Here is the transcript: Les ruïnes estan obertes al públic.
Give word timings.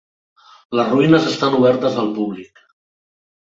Les 0.79 0.89
ruïnes 0.93 1.29
estan 1.33 1.59
obertes 1.59 2.03
al 2.05 2.13
públic. 2.19 2.67